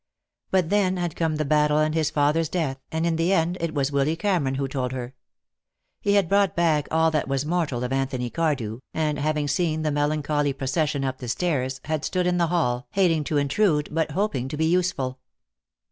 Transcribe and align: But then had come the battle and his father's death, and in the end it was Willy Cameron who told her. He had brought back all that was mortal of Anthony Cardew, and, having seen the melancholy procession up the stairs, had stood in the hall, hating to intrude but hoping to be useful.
But 0.49 0.71
then 0.71 0.97
had 0.97 1.15
come 1.15 1.35
the 1.35 1.45
battle 1.45 1.77
and 1.77 1.93
his 1.93 2.09
father's 2.09 2.49
death, 2.49 2.79
and 2.91 3.05
in 3.05 3.17
the 3.17 3.31
end 3.31 3.59
it 3.61 3.75
was 3.75 3.91
Willy 3.91 4.15
Cameron 4.15 4.55
who 4.55 4.67
told 4.67 4.93
her. 4.93 5.13
He 6.01 6.15
had 6.15 6.27
brought 6.27 6.55
back 6.55 6.87
all 6.89 7.11
that 7.11 7.27
was 7.27 7.45
mortal 7.45 7.83
of 7.83 7.93
Anthony 7.93 8.31
Cardew, 8.31 8.79
and, 8.95 9.19
having 9.19 9.47
seen 9.47 9.83
the 9.83 9.91
melancholy 9.91 10.53
procession 10.53 11.03
up 11.05 11.19
the 11.19 11.27
stairs, 11.27 11.81
had 11.85 12.03
stood 12.03 12.25
in 12.25 12.39
the 12.39 12.47
hall, 12.47 12.87
hating 12.93 13.23
to 13.25 13.37
intrude 13.37 13.89
but 13.91 14.09
hoping 14.13 14.47
to 14.47 14.57
be 14.57 14.65
useful. 14.65 15.19